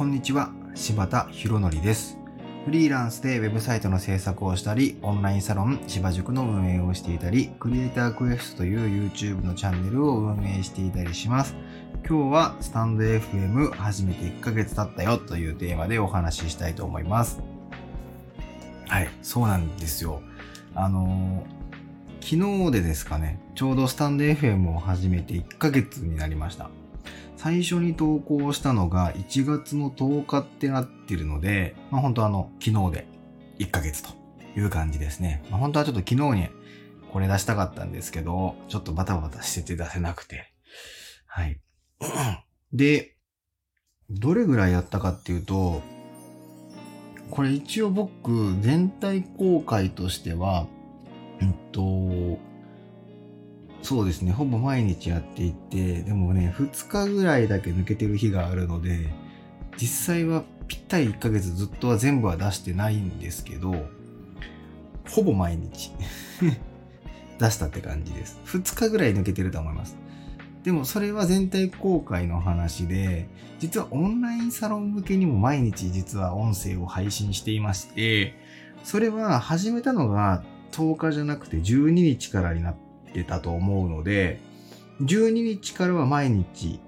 [0.00, 2.16] こんにちは、柴田博則です。
[2.64, 11.54] フリーランスでウェブサイトの制作をしたり、オンラインサロン芝塾の運営をしていたり、クリエイタークエストという YouTube のチャンネルを運営していたりします。
[12.08, 17.42] 今日はスタンド FM 始めて1ヶ月経ったよというテーマでお話ししたいと思います。
[18.88, 20.22] はい、そうなんですよ。
[20.74, 21.60] あのー
[22.22, 26.70] 昨日でですかね、ちょうどスタンド FM を始めて1ヶ月になりました。
[27.42, 33.06] 最初に投稿したのが1月の10日ってなってるので、まあ本当あの、昨日で
[33.58, 34.10] 1ヶ月と
[34.54, 35.42] いう感じですね。
[35.48, 36.48] まあ本当はちょっと昨日に
[37.10, 40.52] これ出したかったんですけど、ちょっとバタバタしてて出せなくて。
[41.24, 41.58] はい。
[42.74, 43.16] で、
[44.10, 45.80] どれぐらいやったかっていうと、
[47.30, 50.66] これ一応僕、全体公開としては、
[51.40, 52.09] うんと、
[53.90, 59.12] そうですね、ほぼ毎日やっていて、でもね、2日ぐらいだけ抜けてる日があるので、
[59.78, 63.74] 実際はぴったり1ヶ月ずっとは全部は出してないんですけど、
[65.08, 65.90] ほぼ毎日
[67.40, 68.38] 出したって感じです。
[68.44, 69.96] 2日ぐらい抜けてると思います。
[70.62, 78.36] でもそれは全体公開の話で、実はオンラインサロン向けにも毎日実は音声を配信していまして、
[78.84, 82.76] それは始めたのが10日じゃなくて12日からになっ
[83.12, 84.40] てたと思うので、
[85.02, 86.80] 12日からは毎日、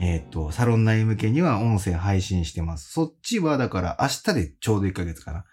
[0.00, 2.92] えっ、と、サロン内向けには音声配信してます。
[2.92, 5.44] そっちはだから明日でちょうど1ヶ月かな。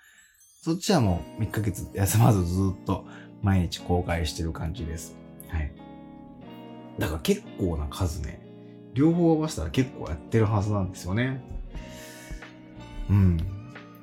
[0.62, 3.06] そっちはもう1ヶ月休まずずっと
[3.42, 5.16] 毎日公開してる感じです。
[5.48, 5.72] はい。
[6.98, 8.42] だから結構な数ね、
[8.94, 11.42] 両方合わせたら結構やってるはずなんですよね。
[13.10, 13.38] うん。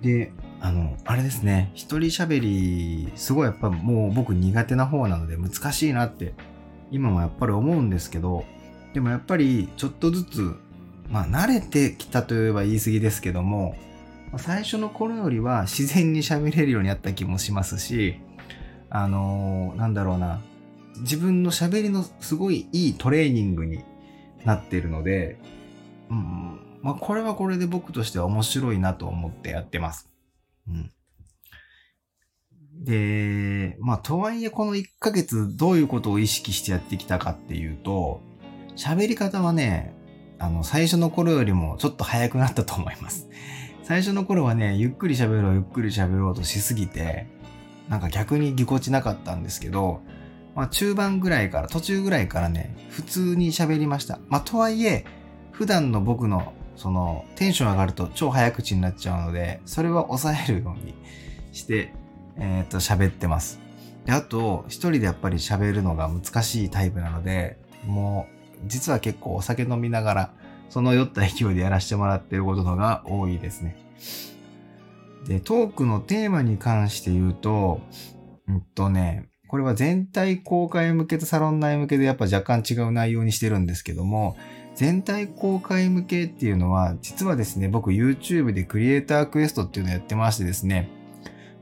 [0.01, 6.35] で、あの、あれですね、一人喋り、すごいやっぱもう僕苦手な方なので難しいなって、
[6.91, 8.45] 今もやっぱり思うんですけど、
[8.95, 10.55] でもやっぱりちょっとずつ、
[11.11, 13.77] まあ慣れてきたといえば言い過ぎですけども、
[14.39, 18.21] 最初の頃よりは自然に喋れるようになった気もしますし、
[18.91, 20.41] あのーなんだろうな、
[21.01, 23.85] 自分の喋りのすごいいいトレーニングに
[24.45, 25.39] なってるので、
[26.11, 30.09] うん、まあこれはこれで僕としては面白いなと思ってやってます。
[32.85, 38.21] で、まあとはいえこの1ヶ月どういうことを意識してやってきたかっていうと、
[38.77, 39.95] 喋り方はね、
[40.39, 43.29] あの最初の頃よりもちょっと早くなったと思います。
[43.83, 47.27] 最初の頃はね、ゆっくり喋ろうゆっくり喋ろうとしすぎて、
[47.89, 50.01] なんか逆にぎこちなかったんですけど、
[50.55, 54.19] まあ中盤ぐらいから、途中ぐらいからね、普通に喋りました。
[54.29, 55.05] まあとはいえ、
[55.53, 60.95] 普段の僕のそのテンション上がると超早口になっちゃうので、それは抑えるように
[61.53, 61.93] して、
[62.39, 63.61] えっ、と喋ってます。
[64.05, 68.27] で、あと、一人でやっぱり喋るのが難しいタイプなので、も
[68.63, 70.31] う、実は結構お酒飲みながら、
[70.69, 73.77] その酔った勢いでやらせてもらってることのが多いですね。
[75.27, 77.81] で、トークのテーマに関して言うと、
[78.49, 84.37] うんとね、これは全体公開向けとサロン内向けでやっぱ若干違う内容にしてるんですけども、
[84.77, 90.91] 全体公開向けっていうのは、実はですね、僕 YouTube でクリエイタークエストっていうのをやってましてですね、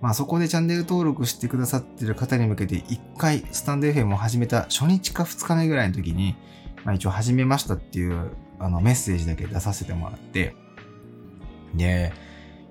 [0.01, 6.37] まあそこでチャンネル登録してくださってる方に向けて一回スタンド FM を始めた初日か二日目ぐらいの時に、
[6.85, 10.57] まあ一応始めましたっていうあのメッセージだけ出させてもらって、
[11.75, 12.13] で、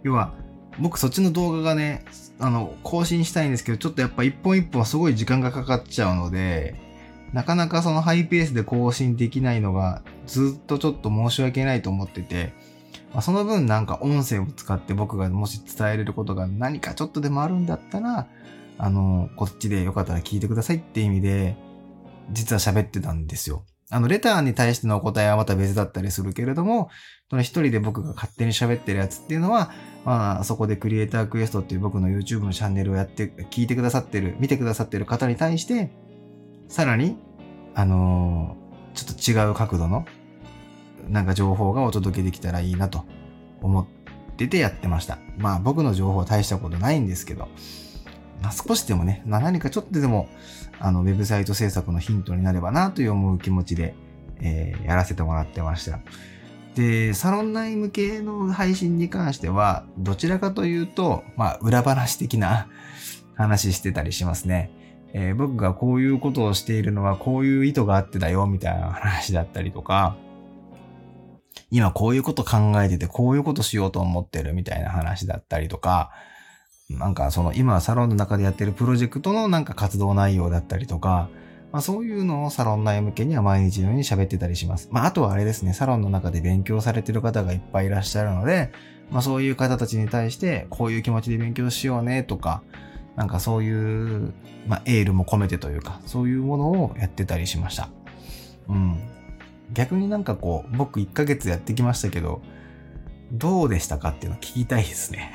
[0.04, 0.34] 要は
[0.80, 2.04] 僕そっちの動画がね、
[2.40, 6.76] あの、更新したいんですけど、ちょっとやっぱ一本一本すごい時間がかかっちゃうので、
[7.34, 12.54] なかなかそのハイペースで更新できないのがずっとちょっと申し訳ないと思ってて、
[13.12, 18.28] まあ、その分なんか音声を使って僕がもし伝えれることが何かちょっとでもあるんだったら、
[18.78, 21.56] あの、こっちでよかったら聞いてくださいって意味で、
[22.32, 23.66] 実は喋ってたんですよ。
[23.90, 26.90] あの、レターに対してのお答えはまた別だったりするけれども、
[27.30, 29.72] その一人で僕が勝手に喋ってるやつっていうのは、
[30.06, 35.92] まあ、そこでクリエイタークエストっていう僕の YouTube のチャンネルをやって、聞いてくださってる、見てくださってる方に対して、
[36.74, 37.18] さらに、
[37.76, 40.08] あのーちょっと違う角度の、
[41.08, 43.06] なんか情報がお届けできたらいいなと
[43.62, 43.86] 思っ
[44.38, 45.20] ててやってました。
[45.38, 47.48] まあ僕の情報は大したことないんですけど、
[48.42, 50.30] まあ少しでもね、まあ何かちょっとでも、
[50.80, 53.94] あの、ウェブサイト制作のヒントになればなという思う気持ちで、
[54.42, 56.00] えーやらせてもらってました。
[56.74, 62.68] で、サロン内向けの配信に関しては、どちらかというと、まあ裏話的な
[63.36, 64.72] 話してたりしますね。
[65.14, 70.16] えー僕がこういうことをしているのはこういう意図があってだよみたいな話だったりとか、
[71.72, 76.12] 今こういうこと考えててこういうことしようと思ってるみたいな話だったりとか、
[76.90, 81.30] なんかその今サロンの中でやってるプロジェクトのなんか活動内容だったりとか、
[81.72, 84.90] まあ、そういうのをサロン内向けには毎日のように喋ってたりします。
[84.92, 88.72] まあ、あとはあれですね、サロンの中で勉強されてる方がいっぱいいらっしゃるので、
[89.10, 92.62] まあ、そういう方たちに対して、こういう気持ちで勉強しようねとか、
[93.16, 94.34] なんかそういう、
[94.68, 97.90] まあ、エールも込めてというか、そういうものをやってたりしました。
[98.68, 99.00] うん。
[99.72, 102.42] 逆になんかこう、僕1ヶ月やってきましたけど、
[103.32, 105.34] どうでしたかっていうのを聞きたいですね。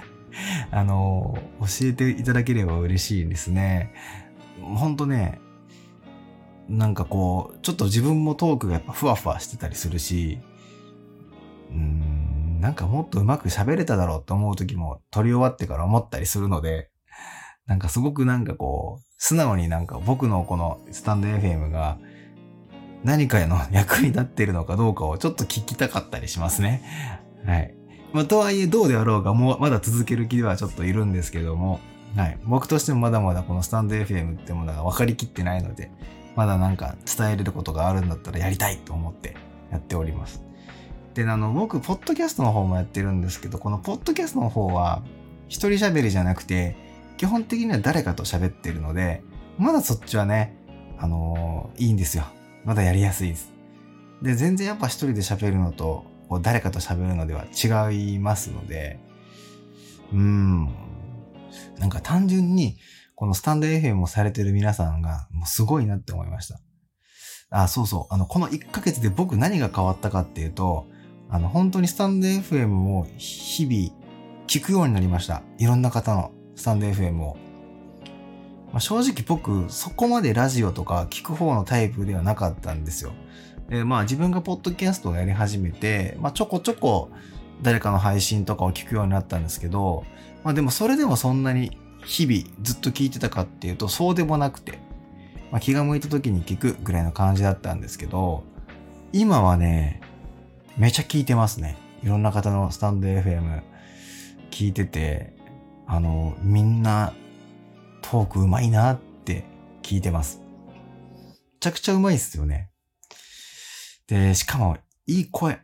[0.70, 3.92] あの、教えていただければ嬉しいですね。
[4.62, 5.40] ほんとね、
[6.68, 10.38] なんかこう、ちょっと自分もトークがやっぱふわふわしてたりするし、
[11.70, 16.90] うーん、なんかもっとうまく喋れただろうと思う時も撮り終わってから思ったりするので、
[17.68, 21.98] なんかすごくなんかこう、素直になんか僕のこのスタンド FM が
[23.04, 26.82] 何かの役に立っているのかどうかをちょっと聞きたかったりしますね。
[27.44, 27.74] はい。
[28.12, 31.78] まあ、とはいえどうであろうがもうまだ続ける気ではちょっといるんですけども、
[32.16, 32.38] はい。
[32.44, 35.90] 僕としてもまだまだこのスタンド FM ってものが分かりきってないので、
[36.36, 39.36] まだなんか伝えれることがあるんだったらやりたいと思って
[39.70, 40.42] やっております。
[41.12, 45.02] で、あの、僕、ポッドキャストの方もやってるんですけど、このポッドキャストの方は、
[45.48, 46.76] 一人喋りじゃなくて、
[47.18, 49.22] 基本的には誰かと喋ってるので、
[49.58, 50.56] まだそっちはね、
[50.98, 52.24] あのー、いいんですよ。
[52.64, 53.52] まだやりやすいです。
[54.22, 59.00] で、全然やっぱ一人で喋るのと、こう誰かと喋るのでは違いますので、
[60.12, 60.66] うーん、
[61.78, 62.78] なんか単純に、
[63.16, 66.60] このスタンド FM をされてる皆さんが、もうすごいなって思いました。
[67.50, 68.14] あ、そうそう。
[68.14, 70.86] あの、この1ヶ月で僕何が変わったかっていうと、
[71.28, 73.98] あの、本当にスタンド FM を日々
[74.46, 75.42] 聞くようになりました。
[75.58, 77.36] いろんな方のスタンド FM を。
[78.72, 83.12] まあ、正直僕、そこまでラジオとか聞く方のタイプではなかったんですよ。
[83.68, 87.10] で、まあ自分がポッドキャストをやり始めて、まあちょこちょこ
[87.62, 90.04] 誰かの配信とかを聞くようになったんですけど、
[90.42, 94.80] まあでもそれでもそんなに日々ずっと聞いてたかっていうとそうでもなくて、
[95.52, 98.42] まあ、気が向いた時に聞くぐらいの感じだったんですけど、
[99.12, 100.00] 今はね、
[100.76, 101.76] めちゃ聞いてますね。
[102.02, 103.62] いろんな方のスタンド FM
[104.50, 105.37] 聞いてて、
[105.88, 107.14] あの、みんな
[108.02, 109.44] トークうまいなって
[109.82, 110.42] 聞いてます。
[111.26, 112.70] めちゃくちゃうまいっすよね。
[114.06, 114.76] で、しかも、
[115.06, 115.58] いい声。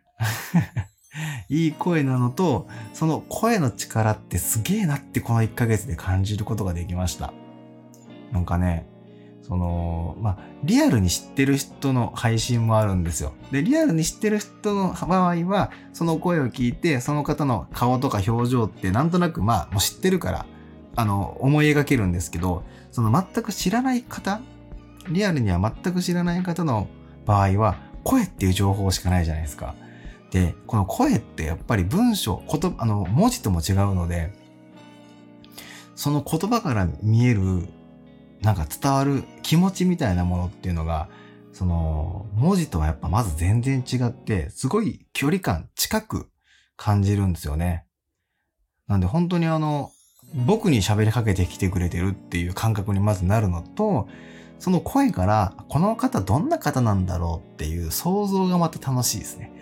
[1.51, 7.35] いい声なのと、その声の力ってすげえなってこの1ヶ月で感じることができました。
[8.33, 8.89] なんかね、
[9.47, 13.35] その、まあ、リアルに知ってる人の配信もあるんですよ。
[13.51, 20.47] で、リアルに知ってる人の場合は、その声を聞いて、その方の顔とか表情ってなんとなくまあ、もう知ってるから、
[20.97, 24.41] あの、思い描けるんですけど、その全く知らない方、
[25.09, 26.89] リアルには全く知らない方の
[27.27, 29.75] 場合は、声っていう情報しかないじゃないですか。
[30.31, 34.33] で、この声ってやっぱり文章、言葉あの、文字とも違うので、
[35.97, 37.69] その言葉から見える、
[38.45, 41.09] なんか伝わる気持ちみたいなものっていうのが、
[41.53, 46.29] その、文字とはやっぱまず全然違って、すごい距離感近く
[46.77, 47.85] 感じるんですよね。
[48.87, 49.91] なんで本当にあの、
[50.47, 54.09] 僕に喋りかけてきてくれてるっていう感覚にまずなるのと、
[54.59, 59.53] その声から、この方どんな方なんだろうっていう想像がまた楽しいですね。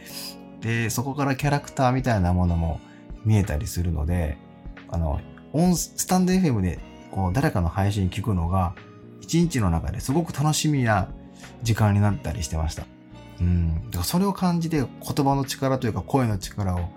[0.60, 2.80] で、そこからキャラクターみたいなものも
[3.24, 4.38] 見えたりするので、
[4.88, 5.20] あの、
[5.74, 6.78] スタンド FM で
[7.12, 8.74] こう誰かの配信聞くのが、
[9.20, 11.08] 一日の中ですごく楽しみな
[11.62, 12.86] 時間になったりしてました。
[13.40, 13.84] うん。
[13.84, 14.88] だからそれを感じて言
[15.24, 16.88] 葉の力というか声の力を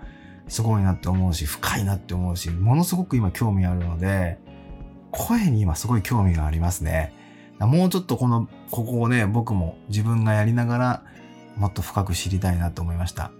[0.48, 4.38] すごいなって思うし、深いなって思うし、ものすごく今興味あるので、
[5.12, 7.12] 声に今すごい興味がありますね。
[7.58, 11.02] もうちょっとこの、ここをね、僕も自分がやりながら、
[11.56, 13.32] もっと深く知りたいなと思いました。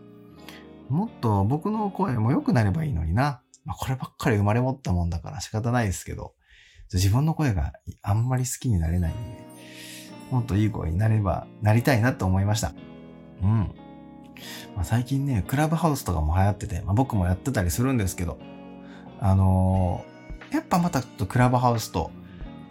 [0.88, 3.42] もっと僕の声も良くなればいいのにな。
[3.64, 6.34] まあ、こればっかり生まれ持ったもんだから仕方ないですけど、
[6.92, 9.46] 自分の声があんまり好きになれないんで、
[10.30, 12.72] もっといい声になれば、なりたいなと思いました。
[13.42, 13.74] うん。
[14.74, 18.38] まあ、最近ね、クラブハウスとかも流行ってて、まあ、僕もやってたりするんですけど、
[19.20, 22.10] あのー、やっぱまたちょっとクラブハウスと、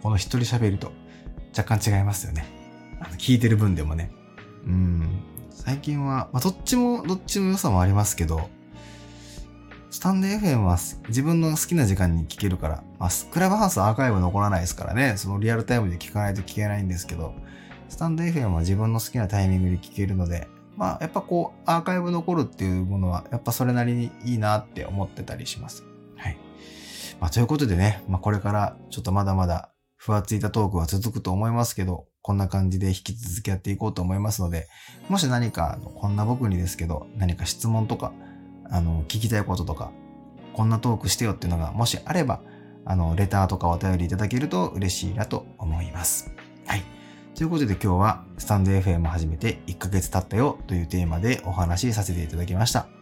[0.02, 0.92] この一人喋りと
[1.56, 2.46] 若干違いますよね。
[3.00, 4.10] あの聞いてる分でもね。
[4.66, 5.22] うん。
[5.50, 8.48] 最近は、まあ、どっちも、どっちの良さもありますけど、
[9.90, 10.78] スタンド FM は
[11.08, 17.34] 自分の好きな時間に聞けるから、まあ、クラブハウスアーカイブ残らないですからね、そのリアルタイムで聞かないと聞けないんですけど、
[17.88, 25.84] スタンド FM は自分の好きなタイミングで聞けるので、まあ、やっぱこう、アーカイブ残るっていうものは、やっぱそれなりにいいなって思ってたりします。
[26.16, 26.38] はい。
[27.20, 34.68] まあ、ということでね、まあ、これからちょっとまだまだふわついたトークは続くと思いますけど、こんな感じで引き続きやっていこうと思いますので、
[35.08, 38.12] もし何か、こんな僕にですけど、何か質問とか、
[38.70, 39.90] あの、聞きたいこととか、
[40.52, 42.40] こんなトークしてよっていうのが、もしあれば、
[42.84, 46.30] あの、レターとかお便りいただけると嬉しいなと思います。
[46.66, 46.82] はい。
[47.34, 52.95] ということで今日はスタンド FM 始めて1ヶ月経ったよというテーマでお話しさせていただきました。